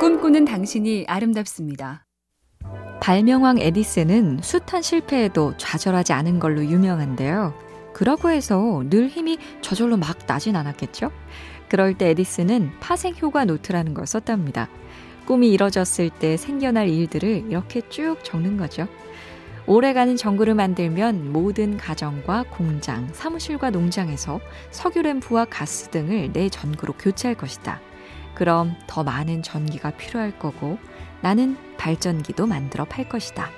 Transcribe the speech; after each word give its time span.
꿈꾸는 0.00 0.44
당신이 0.44 1.04
아름답습니다. 1.06 2.04
발명왕 3.00 3.58
에디슨은 3.60 4.40
숱한 4.42 4.82
실패에도 4.82 5.56
좌절하지 5.56 6.12
않은 6.12 6.40
걸로 6.40 6.64
유명한데요. 6.64 7.54
그렇다고 7.92 8.30
해서 8.30 8.82
늘 8.90 9.08
힘이 9.08 9.38
저절로 9.60 9.96
막 9.96 10.18
나진 10.26 10.56
않았겠죠? 10.56 11.12
그럴 11.68 11.96
때 11.96 12.10
에디슨은 12.10 12.72
파생 12.80 13.14
효과 13.22 13.44
노트라는 13.44 13.94
걸 13.94 14.06
썼답니다. 14.06 14.68
꿈이 15.26 15.52
이뤄졌을 15.52 16.10
때 16.10 16.36
생겨날 16.36 16.88
일들을 16.88 17.44
이렇게 17.48 17.80
쭉 17.88 18.16
적는 18.24 18.56
거죠. 18.56 18.88
오래가는 19.66 20.16
전구를 20.16 20.54
만들면 20.54 21.32
모든 21.32 21.76
가정과 21.78 22.44
공장, 22.50 23.08
사무실과 23.14 23.70
농장에서 23.70 24.40
석유램프와 24.72 25.46
가스 25.46 25.88
등을 25.88 26.32
내 26.32 26.48
전구로 26.48 26.94
교체할 26.94 27.36
것이다. 27.36 27.80
그럼 28.34 28.74
더 28.86 29.02
많은 29.02 29.42
전기가 29.42 29.90
필요할 29.90 30.38
거고 30.38 30.78
나는 31.20 31.56
발전기도 31.78 32.46
만들어 32.46 32.84
팔 32.84 33.08
것이다. 33.08 33.50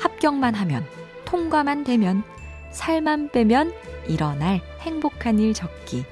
합격만 0.00 0.54
하면, 0.54 0.84
통과만 1.24 1.84
되면, 1.84 2.22
살만 2.70 3.30
빼면 3.30 3.72
일어날 4.08 4.60
행복한 4.80 5.38
일 5.38 5.54
적기. 5.54 6.04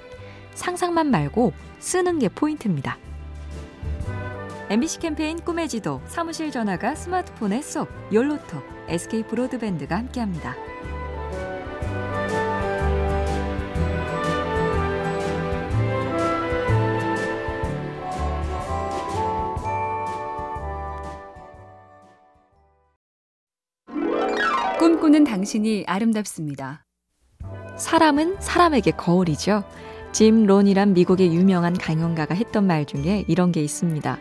상상만 0.55 1.11
말고 1.11 1.53
쓰는 1.79 2.19
게 2.19 2.29
포인트입니다. 2.29 2.99
MBC 4.69 5.01
캠페인 5.01 5.41
꿈의 5.41 5.69
지도, 5.69 6.01
사무실 6.07 6.53
전화가 6.53 6.95
스마트폰에 6.95 7.63
쏙, 7.63 7.89
열로톡, 8.13 8.63
SK 8.89 9.25
브로드밴드가 9.25 9.97
함께합니다. 9.97 10.55
꿈꾸는 25.11 25.25
당신이 25.25 25.85
아름답습니다. 25.89 26.85
사람은 27.77 28.37
사람에게 28.39 28.93
거울이죠. 28.93 29.65
짐 30.13 30.47
론이란 30.47 30.93
미국의 30.93 31.35
유명한 31.35 31.77
강연가가 31.77 32.37
했던 32.37 32.65
말 32.65 32.85
중에 32.85 33.25
이런 33.27 33.51
게 33.51 33.61
있습니다. 33.61 34.19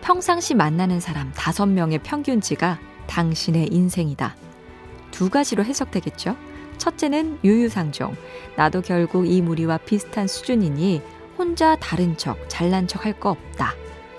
평상시 0.00 0.54
만나는 0.54 0.98
사람 0.98 1.30
다섯 1.34 1.66
명의 1.66 1.98
평균치가 1.98 2.78
당신의 3.06 3.68
인생이다. 3.70 4.34
두 5.10 5.28
가지로 5.28 5.62
해석되겠죠. 5.62 6.36
첫째는 6.78 7.40
유유상종. 7.44 8.16
나도 8.56 8.80
결국 8.80 9.28
이 9.28 9.42
무리와 9.42 9.76
비슷한 9.76 10.26
수준이니 10.26 11.02
혼자 11.36 11.76
다른 11.76 12.16
척, 12.16 12.38
잘난 12.48 12.88
척 12.88 13.04
할 13.04 13.20
거 13.20 13.28
없다. 13.30 13.74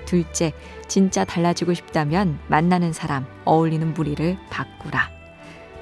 둘째, 0.06 0.54
진짜 0.88 1.26
달라지고 1.26 1.74
싶다면 1.74 2.38
만나는 2.48 2.94
사람, 2.94 3.26
어울리는 3.44 3.96
무리를 3.96 4.38
바꾸라. 4.52 5.21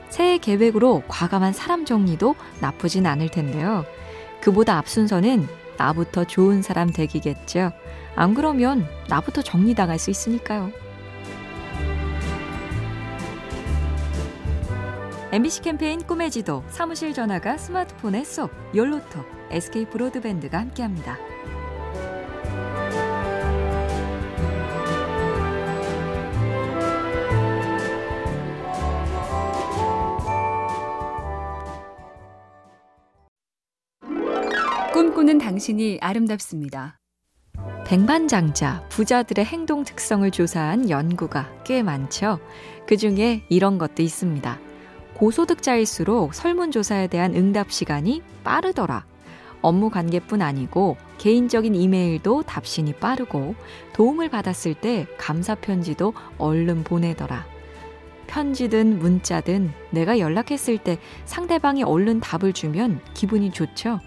새해 0.10 0.38
계획으로 0.38 1.04
과감한 1.08 1.54
사람 1.54 1.86
정리도 1.86 2.36
나쁘진 2.62 3.06
않을 3.06 3.30
텐데요. 3.30 3.86
그보다 4.42 4.78
앞순서는 4.78 5.48
나부터 5.78 6.26
좋은 6.26 6.62
사람 6.62 6.92
되기겠죠. 6.92 7.72
안 8.16 8.34
그러면 8.34 8.86
나부터 9.08 9.42
정리당할 9.42 9.98
수 9.98 10.10
있으니까요. 10.10 10.72
MBC 15.32 15.62
캠페인 15.62 16.02
꿈의 16.02 16.32
지도, 16.32 16.64
사무실 16.70 17.14
전화가 17.14 17.58
스마트폰에 17.58 18.24
쏙, 18.24 18.52
열로톡, 18.74 19.26
SK 19.52 19.86
브로드밴드가 19.86 20.58
함께합니다. 20.58 21.18
꿈꾸는 35.00 35.38
당신이 35.38 36.00
아름답습니다. 36.02 37.00
백만장자, 37.86 38.86
부자들의 38.90 39.46
행동 39.46 39.86
특성을 39.86 40.30
조사한 40.30 40.90
연구가 40.90 41.50
꽤 41.64 41.82
많죠. 41.84 42.38
그 42.86 42.98
중에 42.98 43.46
이런 43.48 43.78
것도 43.78 44.04
있습니다. 44.04 44.60
고소득자일수록 45.14 46.34
설문조사에 46.34 47.08
대한 47.08 47.34
응답 47.34 47.72
시간이 47.72 48.22
빠르더라. 48.44 49.06
업무 49.62 49.90
관계뿐 49.90 50.42
아니고 50.42 50.98
개인적인 51.18 51.76
이메일도 51.76 52.42
답신이 52.42 52.92
빠르고 52.96 53.56
도움을 53.94 54.28
받았을 54.28 54.74
때 54.74 55.08
감사 55.18 55.56
편지도 55.56 56.14
얼른 56.38 56.84
보내더라. 56.84 57.46
편지든 58.28 59.00
문자든 59.00 59.72
내가 59.92 60.20
연락했을 60.20 60.78
때 60.78 60.98
상대방이 61.24 61.84
얼른 61.84 62.20
답을 62.20 62.52
주면 62.52 63.00
기분이 63.14 63.52
좋죠. 63.52 64.02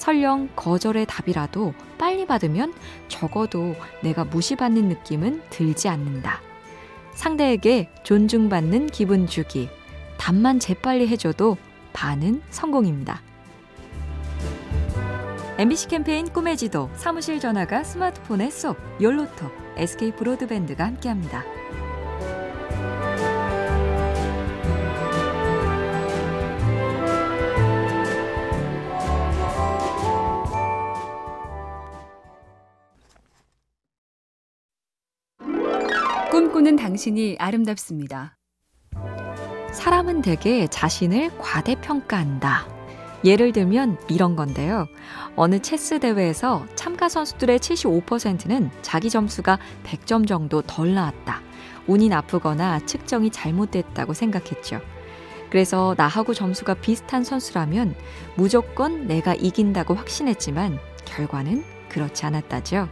설령 0.00 0.48
거절의 0.56 1.04
답이라도 1.04 1.74
빨리 1.98 2.26
받으면 2.26 2.72
적어도 3.08 3.76
내가 4.02 4.24
무시받는 4.24 4.88
느낌은 4.88 5.42
들지 5.50 5.90
않는다. 5.90 6.40
상대에게 7.12 7.90
존중받는 8.02 8.86
기분 8.86 9.26
주기. 9.26 9.68
답만 10.16 10.58
재빨리 10.58 11.06
해줘도 11.08 11.58
반은 11.92 12.40
성공입니다. 12.48 13.20
MBC 15.58 15.88
캠페인 15.88 16.32
꿈의 16.32 16.56
지도, 16.56 16.88
사무실 16.94 17.38
전화가 17.38 17.84
스마트폰에 17.84 18.48
쏙, 18.48 18.78
열로톡, 19.02 19.52
SK 19.76 20.12
브로드밴드가 20.12 20.86
함께합니다. 20.86 21.44
꿈꾸는 36.70 36.76
당신이 36.76 37.36
아름답습니다. 37.38 38.36
사람은 39.72 40.22
대개 40.22 40.68
자신을 40.68 41.36
과대평가한다. 41.38 42.68
예를 43.24 43.52
들면 43.52 43.98
이런 44.08 44.36
건데요. 44.36 44.86
어느 45.36 45.60
체스 45.60 45.98
대회에서 45.98 46.66
참가 46.76 47.08
선수들의 47.08 47.58
75%는 47.58 48.70
자기 48.82 49.10
점수가 49.10 49.58
100점 49.84 50.26
정도 50.28 50.62
덜 50.62 50.94
나왔다. 50.94 51.40
운이 51.86 52.08
나쁘거나 52.08 52.80
측정이 52.86 53.30
잘못됐다고 53.30 54.14
생각했죠. 54.14 54.80
그래서 55.50 55.94
나하고 55.96 56.34
점수가 56.34 56.74
비슷한 56.74 57.24
선수라면 57.24 57.94
무조건 58.36 59.06
내가 59.08 59.34
이긴다고 59.34 59.94
확신했지만 59.94 60.78
결과는 61.04 61.64
그렇지 61.88 62.26
않았다죠. 62.26 62.88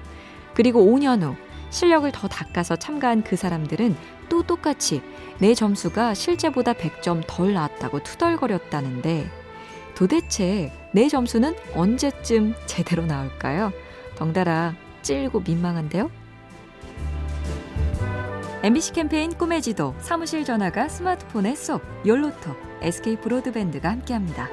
그리고 0.55 0.85
5년 0.85 1.23
후 1.23 1.37
실력을 1.71 2.11
더 2.13 2.29
닦아서 2.29 2.77
참가한 2.77 3.23
그 3.23 3.37
사람들은 3.37 3.97
또 4.29 4.43
똑같이 4.43 5.03
내 5.39 5.55
점수가 5.55 6.15
실제보다 6.15 6.73
100점 6.73 7.23
덜 7.27 7.55
나왔다고 7.55 8.03
투덜거렸다는데 8.03 9.31
도대체 9.95 10.73
내 10.93 11.09
점수는 11.09 11.55
언제쯤 11.75 12.55
제대로 12.67 13.05
나올까요? 13.05 13.73
덩달아 14.17 14.75
찔고 15.03 15.41
민망한데요? 15.41 16.11
MBC 18.63 18.93
캠페인 18.93 19.33
꿈의 19.33 19.63
지도, 19.63 19.95
사무실 20.01 20.45
전화가 20.45 20.89
스마트폰에 20.89 21.55
쏙, 21.55 21.81
열로톡, 22.05 22.57
SK 22.83 23.17
브로드밴드가 23.21 23.89
함께합니다. 23.89 24.49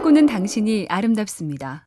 꿈꾸는 0.00 0.24
당신이 0.24 0.86
아름답습니다. 0.88 1.84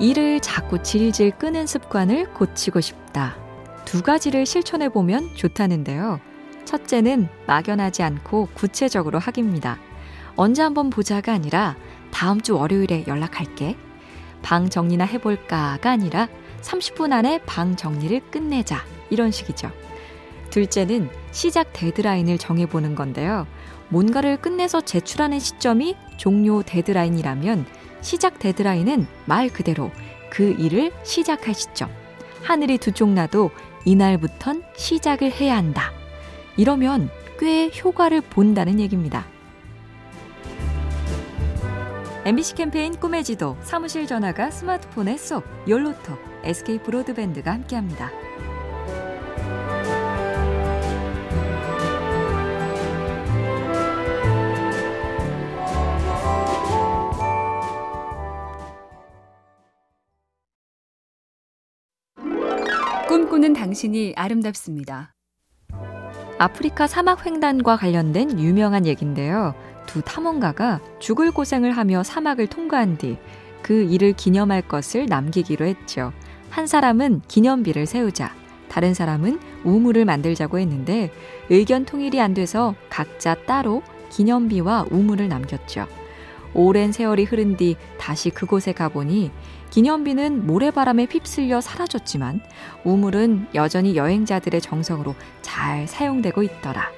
일을 0.00 0.40
자꾸 0.40 0.82
질질 0.82 1.32
끄는 1.32 1.66
습관을 1.66 2.32
고치고 2.32 2.80
싶다. 2.80 3.36
두 3.84 4.02
가지를 4.02 4.46
실천해 4.46 4.88
보면 4.88 5.36
좋다는데요. 5.36 6.18
첫째는 6.64 7.28
막연하지 7.46 8.02
않고 8.04 8.48
구체적으로 8.54 9.18
하기입니다. 9.18 9.78
언제 10.34 10.62
한번 10.62 10.88
보자가 10.88 11.34
아니라 11.34 11.76
다음 12.10 12.40
주 12.40 12.56
월요일에 12.56 13.04
연락할게. 13.06 13.76
방 14.40 14.70
정리나 14.70 15.04
해볼까가 15.04 15.90
아니라 15.90 16.26
30분 16.62 17.12
안에 17.12 17.42
방 17.44 17.76
정리를 17.76 18.18
끝내자. 18.30 18.82
이런 19.10 19.30
식이죠. 19.30 19.70
둘째는 20.48 21.10
시작 21.32 21.74
데드라인을 21.74 22.38
정해보는 22.38 22.94
건데요. 22.94 23.46
뭔가를 23.90 24.38
끝내서 24.38 24.80
제출하는 24.80 25.38
시점이 25.38 25.96
종료 26.20 26.62
데드라인이라면 26.62 27.64
시작 28.02 28.38
데드라인은 28.38 29.06
말 29.24 29.48
그대로 29.48 29.90
그 30.28 30.54
일을 30.58 30.92
시작할 31.02 31.54
시점. 31.54 31.88
하늘이 32.42 32.76
두 32.76 32.92
쪽 32.92 33.08
나도 33.08 33.50
이날부턴 33.86 34.62
시작을 34.76 35.32
해야 35.32 35.56
한다. 35.56 35.90
이러면 36.58 37.08
꽤 37.38 37.70
효과를 37.70 38.20
본다는 38.20 38.80
얘기입니다. 38.80 39.24
MBC 42.26 42.54
캠페인 42.54 42.94
꿈의 42.94 43.24
지도, 43.24 43.56
사무실 43.62 44.06
전화가 44.06 44.50
스마트폰에 44.50 45.16
쏙, 45.16 45.42
열로톡, 45.66 46.18
SK 46.44 46.80
브로드밴드가 46.82 47.50
함께합니다. 47.50 48.10
꿈꾸는 63.10 63.54
당신이 63.54 64.14
아름답습니다. 64.16 65.12
아프리카 66.38 66.86
사막 66.86 67.26
횡단과 67.26 67.76
관련된 67.76 68.38
유명한 68.38 68.86
얘긴데요. 68.86 69.54
두 69.86 70.00
탐험가가 70.00 70.80
죽을 71.00 71.32
고생을 71.32 71.72
하며 71.72 72.04
사막을 72.04 72.46
통과한 72.46 72.96
뒤 72.96 73.18
그 73.62 73.82
일을 73.82 74.12
기념할 74.14 74.62
것을 74.62 75.06
남기기로 75.06 75.64
했죠. 75.66 76.12
한 76.50 76.66
사람은 76.66 77.22
기념비를 77.28 77.86
세우자, 77.86 78.34
다른 78.68 78.94
사람은 78.94 79.38
우물을 79.64 80.04
만들자고 80.04 80.58
했는데 80.58 81.12
의견 81.48 81.84
통일이 81.84 82.20
안 82.20 82.34
돼서 82.34 82.74
각자 82.88 83.34
따로 83.34 83.82
기념비와 84.10 84.86
우물을 84.90 85.28
남겼죠. 85.28 85.86
오랜 86.54 86.92
세월이 86.92 87.24
흐른 87.24 87.56
뒤 87.56 87.76
다시 87.98 88.30
그곳에 88.30 88.72
가보니 88.72 89.30
기념비는 89.70 90.46
모래바람에 90.46 91.06
휩쓸려 91.10 91.60
사라졌지만 91.60 92.40
우물은 92.84 93.48
여전히 93.54 93.96
여행자들의 93.96 94.60
정성으로 94.60 95.14
잘 95.42 95.86
사용되고 95.86 96.42
있더라. 96.42 96.90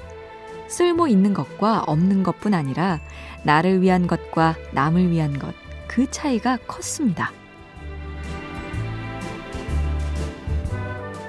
쓸모 0.69 1.07
있는 1.07 1.35
것과 1.35 1.85
없는 1.87 2.23
것뿐 2.23 2.55
아니라 2.55 2.99
나를 3.43 3.83
위한 3.83 4.07
것과 4.07 4.57
남을 4.73 5.11
위한 5.11 5.39
것, 5.39 5.55
그 5.87 6.11
차이가 6.11 6.57
컸습니다. 6.67 7.31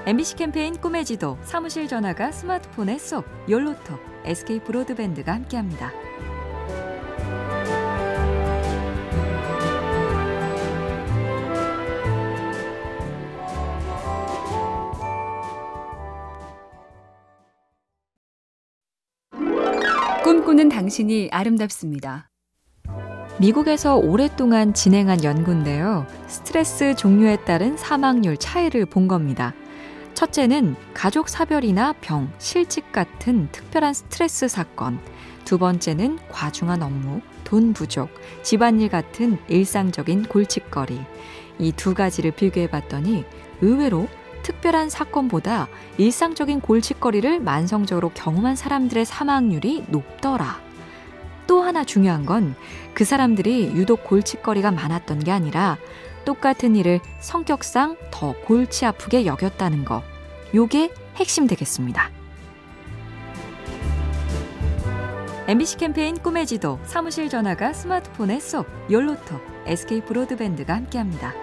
MBC 0.06 0.36
캠페인 0.36 0.76
꿈의 0.76 1.04
지도, 1.04 1.38
사무실 1.44 1.88
전화가 1.88 2.32
스마트폰에 2.32 2.98
쏙, 2.98 3.26
열로톡, 3.48 4.00
SK 4.24 4.60
브로드밴드가 4.60 5.32
함께합니다. 5.32 6.03
꿈꾸는 20.24 20.70
당신이 20.70 21.28
아름답습니다. 21.30 22.30
미국에서 23.38 23.96
오랫동안 23.96 24.72
진행한 24.72 25.22
연구인데요. 25.22 26.06
스트레스 26.28 26.96
종류에 26.96 27.44
따른 27.44 27.76
사망률 27.76 28.38
차이를 28.38 28.86
본 28.86 29.06
겁니다. 29.06 29.52
첫째는 30.14 30.76
가족 30.94 31.28
사별이나 31.28 31.92
병, 32.00 32.32
실직 32.38 32.90
같은 32.90 33.50
특별한 33.52 33.92
스트레스 33.92 34.48
사건. 34.48 34.98
두 35.44 35.58
번째는 35.58 36.18
과중한 36.30 36.82
업무, 36.82 37.20
돈 37.44 37.74
부족, 37.74 38.08
집안일 38.42 38.88
같은 38.88 39.36
일상적인 39.48 40.24
골칫거리. 40.24 41.00
이 41.58 41.72
두 41.72 41.92
가지를 41.92 42.30
비교해 42.30 42.66
봤더니 42.70 43.26
의외로 43.60 44.08
특별한 44.44 44.90
사건보다 44.90 45.66
일상적인 45.98 46.60
골칫거리를 46.60 47.40
만성적으로 47.40 48.10
경험한 48.14 48.54
사람들의 48.54 49.04
사망률이 49.04 49.86
높더라. 49.88 50.62
또 51.48 51.62
하나 51.62 51.82
중요한 51.82 52.24
건 52.24 52.54
그 52.94 53.04
사람들이 53.04 53.72
유독 53.74 54.04
골칫거리가 54.04 54.70
많았던 54.70 55.18
게 55.24 55.32
아니라 55.32 55.76
똑같은 56.24 56.76
일을 56.76 57.00
성격상 57.18 57.96
더 58.10 58.34
골치 58.44 58.86
아프게 58.86 59.26
여겼다는 59.26 59.84
거. 59.84 60.02
요게 60.54 60.94
핵심 61.16 61.46
되겠습니다. 61.46 62.10
MBC 65.46 65.76
캠페인 65.76 66.16
꿈의 66.16 66.46
지도, 66.46 66.78
사무실 66.84 67.28
전화가 67.28 67.74
스마트폰에 67.74 68.40
쏙, 68.40 68.66
열로톡, 68.90 69.42
SK 69.66 70.02
브로드밴드가 70.02 70.74
함께합니다. 70.74 71.34